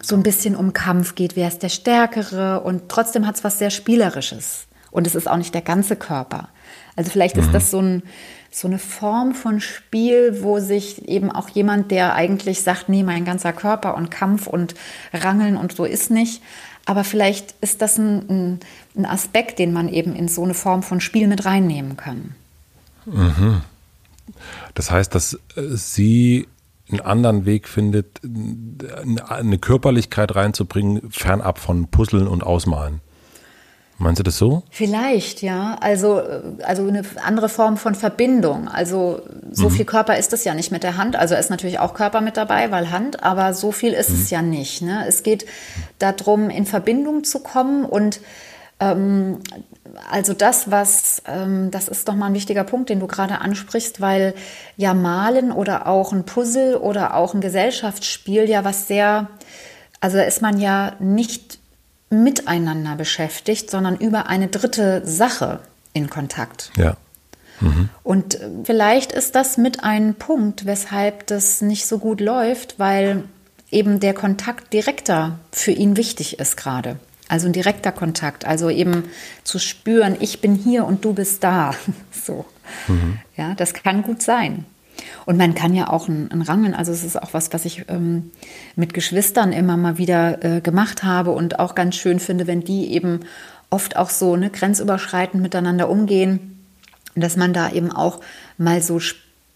[0.00, 3.58] so ein bisschen um Kampf geht, wer ist der Stärkere und trotzdem hat es was
[3.58, 4.66] sehr Spielerisches.
[4.90, 6.48] Und es ist auch nicht der ganze Körper.
[6.96, 7.42] Also vielleicht mhm.
[7.42, 8.02] ist das so ein,
[8.50, 13.24] so eine Form von Spiel, wo sich eben auch jemand, der eigentlich sagt, nee, mein
[13.24, 14.74] ganzer Körper und Kampf und
[15.12, 16.42] Rangeln und so ist nicht.
[16.86, 18.60] Aber vielleicht ist das ein, ein,
[18.96, 22.34] ein Aspekt, den man eben in so eine Form von Spiel mit reinnehmen kann.
[23.04, 23.62] Mhm.
[24.74, 26.48] Das heißt, dass äh, sie
[26.90, 28.20] einen anderen Weg findet,
[29.28, 33.00] eine Körperlichkeit reinzubringen, fernab von Puzzeln und Ausmalen.
[34.00, 34.62] Meinst du das so?
[34.70, 35.76] Vielleicht, ja.
[35.80, 36.22] Also,
[36.62, 38.68] also eine andere Form von Verbindung.
[38.68, 39.72] Also so mhm.
[39.72, 41.16] viel Körper ist es ja nicht mit der Hand.
[41.16, 44.16] Also ist natürlich auch Körper mit dabei, weil Hand, aber so viel ist mhm.
[44.16, 44.82] es ja nicht.
[44.82, 45.04] Ne?
[45.08, 45.46] Es geht
[45.98, 48.20] darum, in Verbindung zu kommen und
[48.80, 49.38] ähm,
[50.10, 54.00] also das, was, ähm, das ist doch mal ein wichtiger Punkt, den du gerade ansprichst,
[54.00, 54.34] weil
[54.76, 59.28] ja Malen oder auch ein Puzzle oder auch ein Gesellschaftsspiel ja was sehr,
[60.00, 61.58] also da ist man ja nicht
[62.10, 65.60] miteinander beschäftigt, sondern über eine dritte Sache
[65.92, 66.70] in Kontakt.
[66.76, 66.96] Ja.
[67.60, 67.88] Mhm.
[68.02, 73.24] Und äh, vielleicht ist das mit ein Punkt, weshalb das nicht so gut läuft, weil
[73.70, 76.98] eben der Kontakt direkter für ihn wichtig ist gerade.
[77.28, 79.04] Also ein direkter Kontakt, also eben
[79.44, 81.74] zu spüren, ich bin hier und du bist da.
[82.10, 82.44] So.
[82.88, 83.18] Mhm.
[83.36, 84.66] Ja, das kann gut sein.
[85.24, 87.84] Und man kann ja auch ein, ein Rangeln, also es ist auch was, was ich
[87.88, 88.32] ähm,
[88.76, 92.92] mit Geschwistern immer mal wieder äh, gemacht habe und auch ganz schön finde, wenn die
[92.92, 93.20] eben
[93.70, 96.58] oft auch so ne, grenzüberschreitend miteinander umgehen,
[97.14, 98.20] dass man da eben auch
[98.56, 98.98] mal so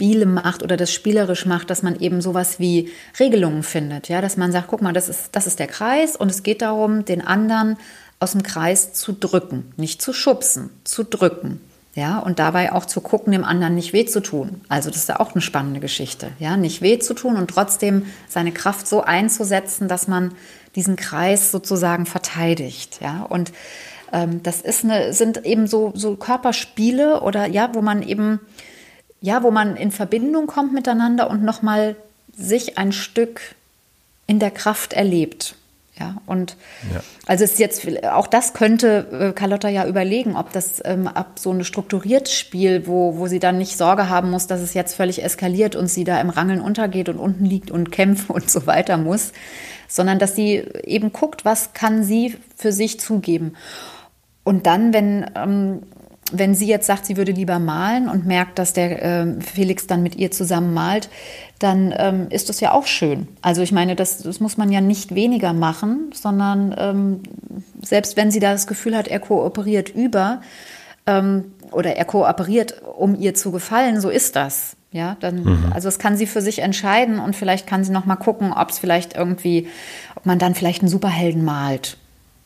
[0.03, 4.37] Spiele macht oder das spielerisch macht, dass man eben sowas wie Regelungen findet, ja, dass
[4.37, 7.25] man sagt, guck mal, das ist, das ist der Kreis und es geht darum, den
[7.25, 7.77] anderen
[8.19, 11.61] aus dem Kreis zu drücken, nicht zu schubsen, zu drücken.
[11.95, 14.63] Ja, und dabei auch zu gucken, dem anderen nicht weh zu tun.
[14.69, 16.33] Also das ist ja auch eine spannende Geschichte.
[16.41, 20.35] Ja, nicht weh zu tun und trotzdem seine Kraft so einzusetzen, dass man
[20.75, 22.99] diesen Kreis sozusagen verteidigt.
[23.03, 23.53] Ja, und
[24.13, 28.41] ähm, das ist eine, sind eben so, so Körperspiele oder ja, wo man eben,
[29.23, 31.97] ja, wo man in Verbindung kommt miteinander und nochmal
[32.37, 33.41] sich ein Stück
[34.27, 35.55] in der Kraft erlebt.
[35.99, 36.57] Ja, und
[36.93, 37.01] ja.
[37.27, 41.53] also ist jetzt auch das könnte äh, Carlotta ja überlegen, ob das ähm, ab so
[41.53, 45.23] ein strukturiertes Spiel, wo, wo sie dann nicht Sorge haben muss, dass es jetzt völlig
[45.23, 48.97] eskaliert und sie da im Rangeln untergeht und unten liegt und kämpft und so weiter
[48.97, 49.33] muss,
[49.87, 53.55] sondern dass sie eben guckt, was kann sie für sich zugeben.
[54.45, 55.83] Und dann, wenn ähm,
[56.33, 60.03] wenn sie jetzt sagt, sie würde lieber malen und merkt, dass der äh, Felix dann
[60.03, 61.09] mit ihr zusammen malt,
[61.59, 63.29] dann ähm, ist das ja auch schön.
[63.41, 67.21] Also ich meine, das, das muss man ja nicht weniger machen, sondern ähm,
[67.83, 70.41] selbst wenn sie da das Gefühl hat, er kooperiert über
[71.07, 74.77] ähm, oder er kooperiert, um ihr zu gefallen, so ist das.
[74.91, 75.73] Ja, dann, mhm.
[75.73, 78.69] also das kann sie für sich entscheiden und vielleicht kann sie noch mal gucken, ob
[78.69, 79.69] es vielleicht irgendwie,
[80.17, 81.97] ob man dann vielleicht einen Superhelden malt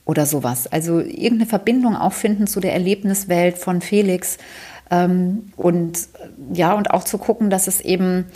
[0.07, 0.67] oder sowas.
[0.69, 4.39] Also irgendeine Verbindung auch finden zu der Erlebniswelt von Felix
[4.91, 6.09] ähm, und
[6.55, 8.27] ja, und auch zu gucken, dass es eben,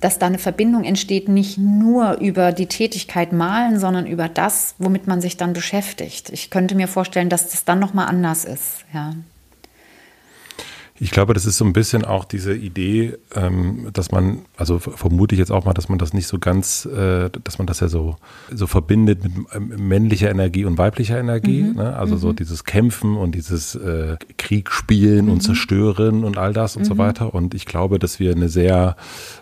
[0.00, 5.06] dass da eine Verbindung entsteht, nicht nur über die Tätigkeit malen, sondern über das, womit
[5.06, 6.28] man sich dann beschäftigt.
[6.30, 9.14] Ich könnte mir vorstellen, dass das dann nochmal anders ist, ja.
[11.00, 15.34] Ich glaube, das ist so ein bisschen auch diese Idee, ähm, dass man, also vermute
[15.34, 17.88] ich jetzt auch mal, dass man das nicht so ganz, äh, dass man das ja
[17.88, 18.16] so,
[18.52, 21.62] so verbindet mit ähm, männlicher Energie und weiblicher Energie.
[21.62, 21.76] Mhm.
[21.76, 21.96] Ne?
[21.96, 22.20] Also mhm.
[22.20, 25.32] so dieses Kämpfen und dieses äh, Krieg spielen mhm.
[25.32, 26.98] und zerstören und all das und so mhm.
[26.98, 27.34] weiter.
[27.34, 28.96] Und ich glaube, dass wir eine sehr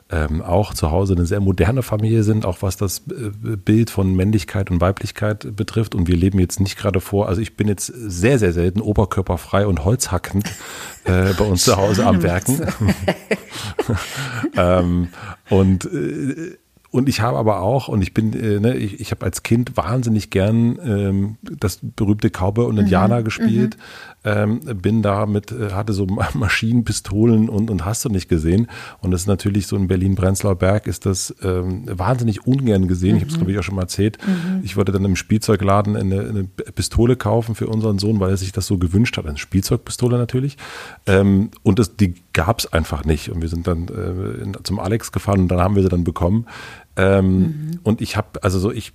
[0.09, 4.15] ähm, auch zu Hause eine sehr moderne Familie sind, auch was das äh, Bild von
[4.15, 5.95] Männlichkeit und Weiblichkeit betrifft.
[5.95, 9.67] Und wir leben jetzt nicht gerade vor, also ich bin jetzt sehr, sehr selten oberkörperfrei
[9.67, 10.47] und holzhackend
[11.05, 12.67] äh, bei uns zu Hause am Werken.
[14.57, 15.09] ähm,
[15.51, 16.57] und äh,
[16.97, 19.77] und ich habe aber auch, und ich bin, äh, ne, ich, ich habe als Kind
[19.77, 23.77] wahnsinnig gern ähm, das berühmte Cowboy und Indianer mhm, gespielt.
[24.27, 28.67] Ähm, bin da mit, äh, hatte so Maschinen, Pistolen und, und hast du nicht gesehen.
[29.01, 33.13] Und das ist natürlich so in Berlin-Prenzlauer Berg ist das ähm, wahnsinnig ungern gesehen.
[33.13, 33.17] Mhm.
[33.17, 34.19] Ich habe es, glaube ich, auch schon mal erzählt.
[34.27, 34.63] Mhm.
[34.65, 38.51] Ich wollte dann im Spielzeugladen eine, eine, Pistole kaufen für unseren Sohn, weil er sich
[38.51, 39.27] das so gewünscht hat.
[39.27, 40.57] Eine Spielzeugpistole natürlich.
[41.07, 43.31] Ähm, und das, die gab es einfach nicht.
[43.31, 46.47] Und wir sind dann äh, zum Alex gefahren und dann haben wir sie dann bekommen.
[46.97, 47.81] Ähm, mhm.
[47.85, 48.93] Und ich habe, also so, ich,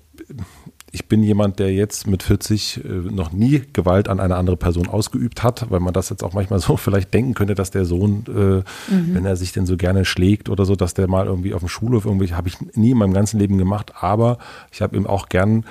[0.93, 4.87] ich bin jemand, der jetzt mit 40 äh, noch nie Gewalt an eine andere Person
[4.87, 8.25] ausgeübt hat, weil man das jetzt auch manchmal so vielleicht denken könnte, dass der Sohn,
[8.27, 9.15] äh, mhm.
[9.15, 11.69] wenn er sich denn so gerne schlägt oder so, dass der mal irgendwie auf dem
[11.69, 14.37] Schulhof irgendwie, habe ich nie in meinem ganzen Leben gemacht, aber
[14.71, 15.65] ich habe ihm auch gern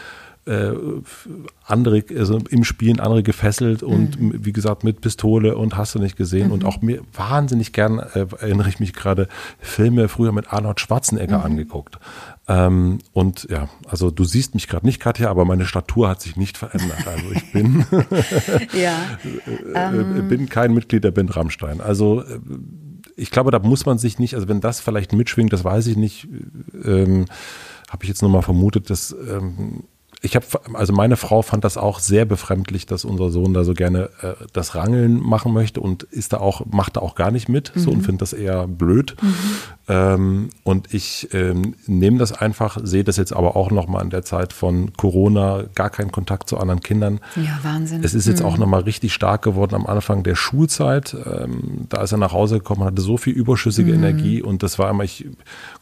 [0.46, 0.72] äh,
[1.66, 4.44] andere, also im Spielen andere gefesselt und mhm.
[4.44, 6.54] wie gesagt mit Pistole und hast du nicht gesehen mhm.
[6.54, 9.28] und auch mir wahnsinnig gern, äh, erinnere ich mich gerade,
[9.61, 11.44] Filme früher mit Arnold Schwarzenegger mhm.
[11.44, 11.98] angeguckt.
[12.50, 16.34] Ähm, und ja, also du siehst mich gerade nicht, Katja, aber meine Statur hat sich
[16.34, 17.06] nicht verändert.
[17.06, 17.86] Also ich bin,
[18.72, 18.98] ja,
[19.92, 20.26] äh, ähm.
[20.28, 21.80] bin kein Mitglied der Band Rammstein.
[21.80, 22.40] Also äh,
[23.14, 25.96] ich glaube, da muss man sich nicht, also wenn das vielleicht mitschwingt, das weiß ich
[25.96, 26.26] nicht,
[26.84, 27.26] ähm,
[27.88, 29.84] habe ich jetzt nur mal vermutet, dass ähm,
[30.22, 33.72] ich habe, also meine Frau fand das auch sehr befremdlich, dass unser Sohn da so
[33.72, 37.48] gerne äh, das Rangeln machen möchte und ist da auch, macht da auch gar nicht
[37.48, 37.80] mit mhm.
[37.80, 38.02] so und mhm.
[38.02, 39.16] findet das eher blöd.
[39.22, 39.35] Mhm.
[39.88, 44.22] Ähm, und ich ähm, nehme das einfach, sehe das jetzt aber auch nochmal in der
[44.22, 47.20] Zeit von Corona, gar keinen Kontakt zu anderen Kindern.
[47.37, 48.04] Ja, Wahnsinn.
[48.04, 48.46] Es ist jetzt mhm.
[48.46, 51.16] auch nochmal richtig stark geworden am Anfang der Schulzeit.
[51.24, 54.04] Ähm, da ist er nach Hause gekommen, hatte so viel überschüssige mhm.
[54.04, 55.26] Energie und das war immer, ich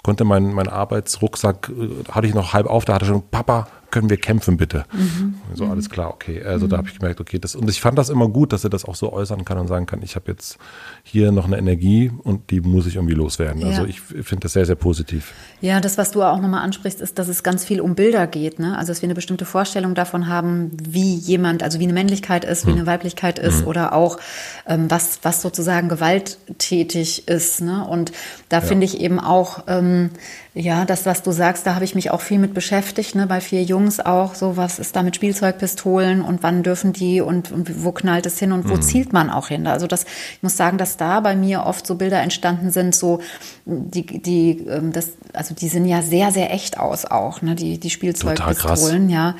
[0.05, 4.11] konnte meinen mein Arbeitsrucksack, äh, hatte ich noch halb auf, da hatte schon, Papa, können
[4.11, 4.85] wir kämpfen bitte?
[4.93, 5.35] Mhm.
[5.55, 6.43] So, alles klar, okay.
[6.43, 6.71] Also mhm.
[6.71, 8.85] da habe ich gemerkt, okay, das, und ich fand das immer gut, dass er das
[8.85, 10.59] auch so äußern kann und sagen kann, ich habe jetzt
[11.03, 13.63] hier noch eine Energie und die muss ich irgendwie loswerden.
[13.63, 13.79] Also ja.
[13.79, 15.33] Also ich finde das sehr, sehr positiv.
[15.61, 18.59] Ja, das, was du auch nochmal ansprichst, ist, dass es ganz viel um Bilder geht.
[18.59, 18.77] Ne?
[18.77, 22.67] Also dass wir eine bestimmte Vorstellung davon haben, wie jemand, also wie eine Männlichkeit ist,
[22.67, 22.79] wie mhm.
[22.79, 23.69] eine Weiblichkeit ist mhm.
[23.69, 24.19] oder auch
[24.67, 27.61] ähm, was, was sozusagen gewalttätig ist.
[27.61, 27.87] Ne?
[27.87, 28.13] Und
[28.49, 28.63] da ja.
[28.63, 30.11] finde ich eben auch, ähm,
[30.55, 33.27] ja, das, was du sagst, da habe ich mich auch viel mit beschäftigt, ne?
[33.27, 37.53] bei vier Jungs auch, so was ist da mit Spielzeugpistolen und wann dürfen die und,
[37.53, 38.83] und wo knallt es hin und wo mhm.
[38.83, 39.67] zielt man auch hin.
[39.67, 43.21] Also das, ich muss sagen, dass da bei mir oft so Bilder entstanden sind, so
[43.67, 47.55] die, die, ähm, das, also die sehen ja sehr, sehr echt aus auch, ne?
[47.55, 49.37] die, die Spielzeugpistolen, ja.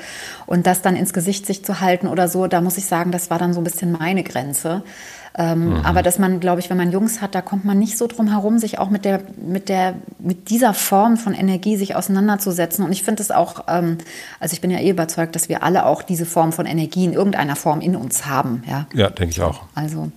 [0.47, 3.31] Und das dann ins Gesicht sich zu halten oder so, da muss ich sagen, das
[3.31, 4.83] war dann so ein bisschen meine Grenze.
[5.39, 5.77] Ähm, mhm.
[5.85, 8.27] Aber dass man, glaube ich, wenn man Jungs hat, da kommt man nicht so drum
[8.27, 12.85] herum, sich auch mit der, mit der, mit dieser Form von Energie sich auseinanderzusetzen.
[12.85, 13.99] Und ich finde es auch, ähm,
[14.41, 17.13] also ich bin ja eh überzeugt, dass wir alle auch diese Form von Energie in
[17.13, 18.65] irgendeiner Form in uns haben.
[18.69, 19.63] Ja, ja denke ich auch.
[19.77, 20.11] Also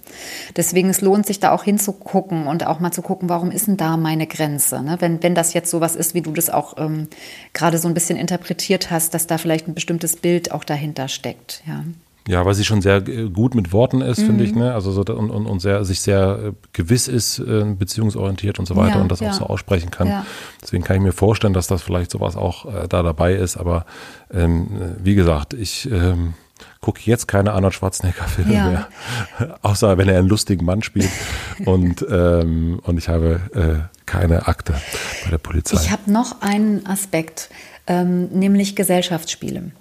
[0.57, 3.77] deswegen es lohnt sich da auch hinzugucken und auch mal zu gucken, warum ist denn
[3.77, 4.81] da meine Grenze?
[4.81, 4.97] Ne?
[4.99, 7.07] Wenn, wenn das jetzt sowas ist, wie du das auch ähm,
[7.53, 11.61] gerade so ein bisschen interpretiert hast, dass da vielleicht ein bestimmtes Bild auch dahinter steckt.
[11.67, 11.83] Ja.
[12.27, 14.25] Ja, weil sie schon sehr äh, gut mit Worten ist, mhm.
[14.27, 14.73] finde ich, ne?
[14.73, 18.75] Also so, und, und, und sehr, sich sehr äh, gewiss ist, äh, beziehungsorientiert und so
[18.75, 19.29] weiter ja, und das ja.
[19.29, 20.07] auch so aussprechen kann.
[20.07, 20.25] Ja.
[20.61, 23.57] Deswegen kann ich mir vorstellen, dass das vielleicht sowas auch äh, da dabei ist.
[23.57, 23.85] Aber
[24.31, 24.67] ähm,
[25.03, 26.35] wie gesagt, ich ähm,
[26.79, 28.87] gucke jetzt keine Arnold Schwarzenegger-Filme mehr,
[29.63, 31.09] außer wenn er einen lustigen Mann spielt.
[31.65, 34.75] und, ähm, und ich habe äh, keine Akte
[35.23, 35.77] bei der Polizei.
[35.81, 37.49] Ich habe noch einen Aspekt,
[37.87, 39.71] ähm, nämlich Gesellschaftsspiele.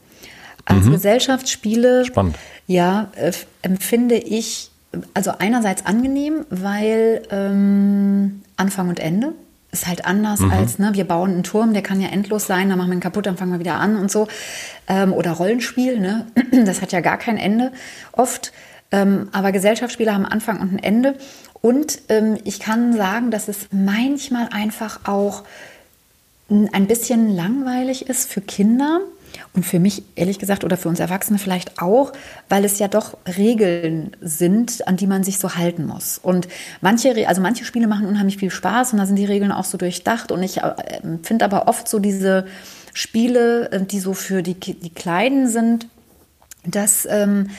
[0.70, 0.92] Als mhm.
[0.92, 2.37] Gesellschaftsspiele, Spannend.
[2.66, 4.70] ja, äh, empfinde ich
[5.14, 9.33] also einerseits angenehm, weil ähm, Anfang und Ende
[9.72, 10.50] ist halt anders mhm.
[10.50, 13.00] als, ne, wir bauen einen Turm, der kann ja endlos sein, dann machen wir ihn
[13.00, 14.26] kaputt, dann fangen wir wieder an und so.
[14.88, 16.26] Ähm, oder Rollenspiel, ne?
[16.64, 17.72] das hat ja gar kein Ende
[18.12, 18.52] oft.
[18.92, 21.14] Ähm, aber Gesellschaftsspiele haben Anfang und ein Ende.
[21.62, 25.44] Und ähm, ich kann sagen, dass es manchmal einfach auch
[26.50, 29.00] ein bisschen langweilig ist für Kinder
[29.52, 32.12] und für mich, ehrlich gesagt, oder für uns Erwachsene vielleicht auch,
[32.48, 36.18] weil es ja doch Regeln sind, an die man sich so halten muss.
[36.18, 36.46] Und
[36.80, 39.76] manche, also manche Spiele machen unheimlich viel Spaß und da sind die Regeln auch so
[39.76, 40.30] durchdacht.
[40.30, 40.72] Und ich äh,
[41.22, 42.46] finde aber oft so diese
[42.94, 45.88] Spiele, äh, die so für die, die Kleinen sind,
[46.64, 47.50] dass ähm,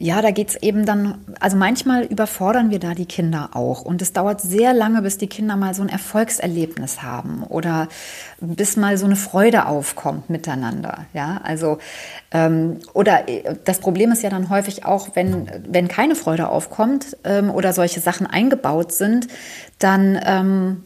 [0.00, 3.82] ja, da geht es eben dann, also manchmal überfordern wir da die Kinder auch.
[3.82, 7.88] Und es dauert sehr lange, bis die Kinder mal so ein Erfolgserlebnis haben oder
[8.40, 11.06] bis mal so eine Freude aufkommt miteinander.
[11.14, 11.78] Ja, also,
[12.30, 17.16] ähm, oder äh, das Problem ist ja dann häufig auch, wenn, wenn keine Freude aufkommt
[17.24, 19.26] ähm, oder solche Sachen eingebaut sind,
[19.80, 20.84] dann ähm,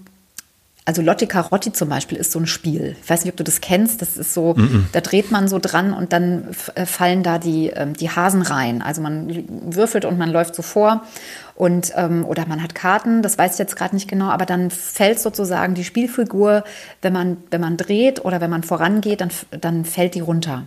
[0.84, 2.96] also Lotti Carotti zum Beispiel ist so ein Spiel.
[3.02, 4.02] Ich weiß nicht, ob du das kennst.
[4.02, 4.84] Das ist so, mm -mm.
[4.90, 8.82] da dreht man so dran und dann äh, fallen da die, ähm, die Hasen rein.
[8.82, 11.04] Also man würfelt und man läuft so vor
[11.54, 13.22] und ähm, oder man hat Karten.
[13.22, 16.64] Das weiß ich jetzt gerade nicht genau, aber dann fällt sozusagen die Spielfigur,
[17.00, 20.64] wenn man wenn man dreht oder wenn man vorangeht, dann dann fällt die runter.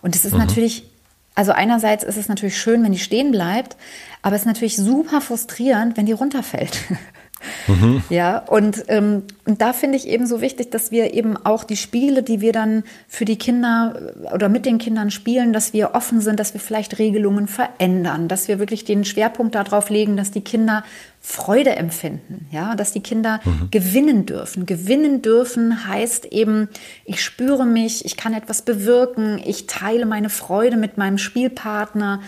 [0.00, 0.40] Und es ist mhm.
[0.40, 0.88] natürlich
[1.34, 3.76] also einerseits ist es natürlich schön, wenn die stehen bleibt,
[4.22, 6.78] aber es ist natürlich super frustrierend, wenn die runterfällt.
[7.66, 8.02] Mhm.
[8.08, 11.76] Ja, und, ähm, und da finde ich eben so wichtig, dass wir eben auch die
[11.76, 15.94] Spiele, die wir dann für die Kinder äh, oder mit den Kindern spielen, dass wir
[15.94, 20.30] offen sind, dass wir vielleicht Regelungen verändern, dass wir wirklich den Schwerpunkt darauf legen, dass
[20.30, 20.84] die Kinder
[21.24, 23.68] Freude empfinden, ja, dass die Kinder mhm.
[23.70, 24.66] gewinnen dürfen.
[24.66, 26.68] Gewinnen dürfen heißt eben,
[27.04, 32.20] ich spüre mich, ich kann etwas bewirken, ich teile meine Freude mit meinem Spielpartner.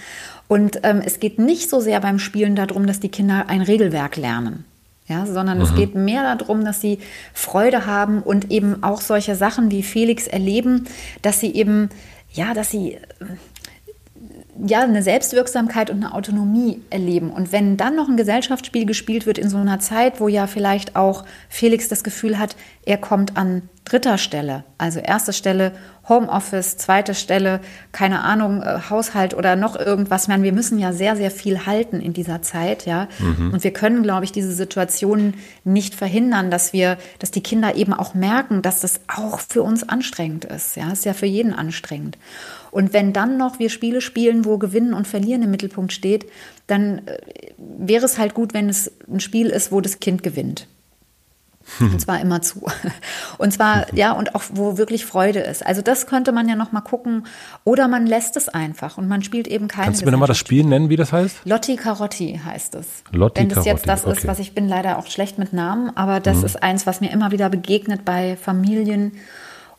[0.47, 4.17] Und ähm, es geht nicht so sehr beim Spielen darum, dass die Kinder ein Regelwerk
[4.17, 4.65] lernen
[5.07, 5.65] ja, sondern mhm.
[5.65, 6.99] es geht mehr darum, dass sie
[7.33, 10.87] Freude haben und eben auch solche Sachen wie Felix erleben,
[11.23, 11.91] dass sie eben,
[12.33, 12.99] ja, dass sie
[14.67, 17.31] ja, eine Selbstwirksamkeit und eine Autonomie erleben.
[17.31, 20.97] Und wenn dann noch ein Gesellschaftsspiel gespielt wird in so einer Zeit, wo ja vielleicht
[20.97, 24.65] auch Felix das Gefühl hat, er kommt an dritter Stelle.
[24.79, 25.73] Also erste Stelle
[26.09, 27.61] Homeoffice, zweite Stelle,
[27.93, 30.29] keine Ahnung, äh, Haushalt oder noch irgendwas.
[30.29, 33.09] Man, wir müssen ja sehr, sehr viel halten in dieser Zeit, ja.
[33.19, 33.53] Mhm.
[33.53, 37.95] Und wir können, glaube ich, diese Situationen nicht verhindern, dass wir, dass die Kinder eben
[37.95, 40.77] auch merken, dass das auch für uns anstrengend ist.
[40.77, 42.19] Ja, ist ja für jeden anstrengend.
[42.75, 46.27] Und wenn dann noch wir Spiele spielen, wo Gewinnen und Verlieren im Mittelpunkt steht,
[46.67, 47.19] dann äh,
[47.57, 50.67] wäre es halt gut, wenn es ein Spiel ist, wo das Kind gewinnt.
[51.81, 52.67] Und zwar immer zu.
[53.39, 55.65] Und zwar, ja, und auch wo wirklich Freude ist.
[55.65, 57.27] Also das könnte man ja noch mal gucken.
[57.63, 59.87] Oder man lässt es einfach und man spielt eben keine.
[59.87, 61.37] Kannst du mir nochmal das Spiel nennen, wie das heißt?
[61.47, 63.03] Lotti Carotti heißt es.
[63.13, 64.19] Lotti Wenn das jetzt das okay.
[64.19, 66.45] ist, was ich bin leider auch schlecht mit Namen, aber das Mhm.
[66.45, 69.13] ist eins, was mir immer wieder begegnet bei Familien.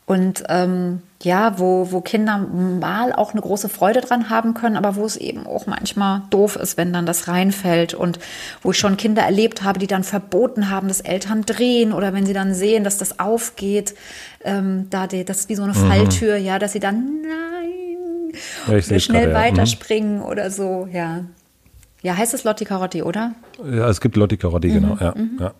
[0.06, 4.94] Und ähm, ja, wo, wo Kinder mal auch eine große Freude dran haben können, aber
[4.94, 7.92] wo es eben auch manchmal doof ist, wenn dann das reinfällt.
[7.92, 8.20] Und
[8.62, 12.24] wo ich schon Kinder erlebt habe, die dann verboten haben, dass Eltern drehen oder wenn
[12.24, 13.96] sie dann sehen, dass das aufgeht,
[14.44, 18.32] ähm, da die, das ist wie so eine Falltür, ja, dass sie dann nein
[18.68, 19.28] Ja, schnell gerade, ja.
[19.28, 19.56] Mhm.
[19.56, 21.24] weiterspringen oder so, ja.
[22.02, 23.32] Ja, heißt es Lotti Carotti, oder?
[23.64, 24.94] Ja, es gibt Lotti Carotti, genau.
[24.94, 25.14] Mhm, Ja,
[25.46, 25.54] ja.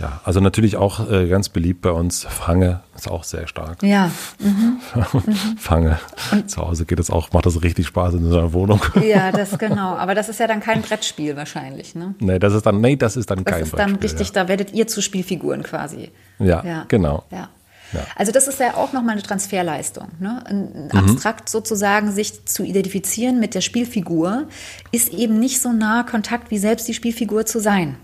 [0.00, 2.24] Ja, also natürlich auch äh, ganz beliebt bei uns.
[2.24, 3.82] Fange ist auch sehr stark.
[3.82, 4.10] Ja.
[5.56, 5.98] Fange.
[6.46, 8.80] Zu Hause geht es auch, macht das richtig Spaß in so einer Wohnung.
[9.04, 9.94] Ja, das genau.
[9.96, 12.14] Aber das ist ja dann kein Brettspiel wahrscheinlich, ne?
[12.20, 14.48] nee, das ist dann, nee, das ist dann Das kein ist dann Brettspiel, richtig, da
[14.48, 16.10] werdet ihr zu Spielfiguren quasi.
[16.38, 17.24] Ja, genau.
[17.30, 17.48] Ja.
[17.92, 18.00] Ja.
[18.16, 20.08] Also das ist ja auch nochmal eine Transferleistung.
[20.18, 20.42] Ne?
[20.46, 20.98] Ein- Mhm.
[20.98, 24.48] Abstrakt sozusagen sich zu identifizieren mit der Spielfigur
[24.90, 27.96] ist eben nicht so nah Kontakt wie selbst die Spielfigur zu sein.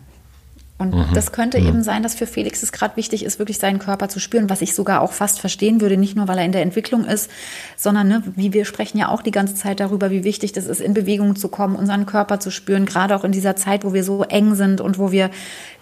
[0.80, 1.04] Und Mhm.
[1.14, 4.18] das könnte eben sein, dass für Felix es gerade wichtig ist, wirklich seinen Körper zu
[4.18, 7.04] spüren, was ich sogar auch fast verstehen würde, nicht nur weil er in der Entwicklung
[7.04, 7.30] ist,
[7.76, 10.80] sondern ne, wie wir sprechen ja auch die ganze Zeit darüber, wie wichtig das ist,
[10.80, 14.04] in Bewegung zu kommen, unseren Körper zu spüren, gerade auch in dieser Zeit, wo wir
[14.04, 15.30] so eng sind und wo wir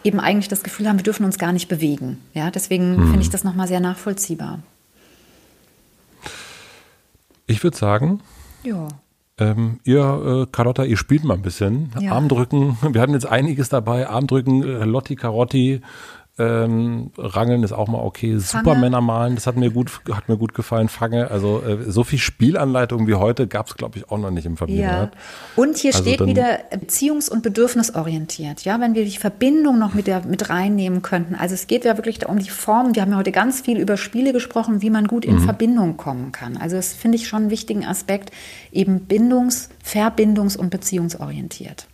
[0.02, 2.18] eben eigentlich das Gefühl haben, wir dürfen uns gar nicht bewegen.
[2.34, 3.06] Ja, deswegen Mhm.
[3.10, 4.58] finde ich das nochmal sehr nachvollziehbar.
[7.46, 8.20] Ich würde sagen,
[8.64, 8.88] Ja.
[9.38, 11.90] Ähm, ihr, äh, Carlotta, ihr spielt mal ein bisschen.
[12.00, 12.12] Ja.
[12.12, 14.08] Armdrücken, wir hatten jetzt einiges dabei.
[14.08, 15.80] Armdrücken, äh, Lotti Carotti,
[16.38, 18.38] ähm, Rangeln ist auch mal okay.
[18.38, 20.88] Supermänner malen, das hat mir gut, hat mir gut gefallen.
[20.88, 24.46] Fange, also äh, so viel Spielanleitung wie heute gab es, glaube ich, auch noch nicht
[24.46, 24.56] im Ja.
[24.58, 25.12] Familienrat.
[25.56, 28.64] Und hier Also steht dann- wieder beziehungs- und bedürfnisorientiert.
[28.64, 31.34] Ja, wenn wir die Verbindung noch mit, der, mit reinnehmen könnten.
[31.34, 32.94] Also es geht ja wirklich um die Form.
[32.94, 35.32] Wir haben ja heute ganz viel über Spiele gesprochen, wie man gut Mhm.
[35.32, 36.56] in Verbindung kommen kann.
[36.56, 38.30] Also das finde ich schon einen wichtigen Aspekt,
[38.70, 41.87] eben bindungs-, verbindungs- und beziehungsorientiert.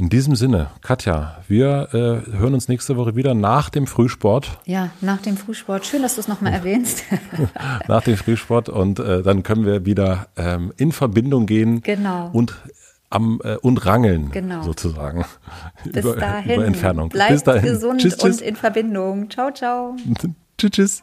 [0.00, 4.58] In diesem Sinne, Katja, wir äh, hören uns nächste Woche wieder nach dem Frühsport.
[4.64, 5.84] Ja, nach dem Frühsport.
[5.84, 7.02] Schön, dass du es nochmal erwähnst.
[7.86, 12.30] nach dem Frühsport und äh, dann können wir wieder ähm, in Verbindung gehen Genau.
[12.32, 12.54] und
[13.10, 14.62] am äh, und rangeln Genau.
[14.62, 15.26] sozusagen
[15.84, 16.54] Bis über, dahin.
[16.54, 17.10] über Entfernung.
[17.10, 17.62] Bleibt Bis dahin.
[17.70, 18.40] gesund tschüss, tschüss.
[18.40, 19.28] und in Verbindung.
[19.28, 19.96] Ciao, ciao.
[20.56, 21.02] tschüss, tschüss.